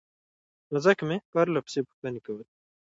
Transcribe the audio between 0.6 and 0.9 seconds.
نو